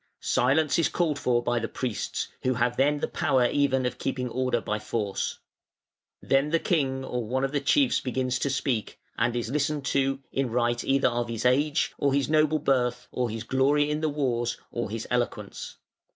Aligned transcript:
Silence 0.23 0.79
is 0.79 0.89
called 0.89 1.19
for 1.19 1.43
by 1.43 1.59
the 1.59 1.67
priests, 1.67 2.29
who 2.41 2.55
have 2.55 2.75
then 2.75 3.01
the 3.01 3.07
power 3.07 3.45
even 3.45 3.85
of 3.85 3.99
keeping 3.99 4.27
order 4.29 4.59
by 4.59 4.79
force. 4.79 5.37
Then 6.23 6.49
the 6.49 6.57
king 6.57 7.05
or 7.05 7.23
one 7.27 7.43
of 7.43 7.51
the 7.51 7.61
chiefs 7.61 7.99
begins 7.99 8.39
to 8.39 8.49
speak, 8.49 8.99
and 9.15 9.35
is 9.35 9.51
listened 9.51 9.85
to 9.85 10.19
in 10.31 10.49
right 10.49 10.83
either 10.83 11.09
of 11.09 11.29
his 11.29 11.45
age, 11.45 11.93
or 11.99 12.15
his 12.15 12.29
noble 12.29 12.57
birth, 12.57 13.07
or 13.11 13.29
his 13.29 13.43
glory 13.43 13.91
in 13.91 14.01
the 14.01 14.09
wars, 14.09 14.57
or 14.71 14.89
his 14.89 15.07
eloquence. 15.11 15.77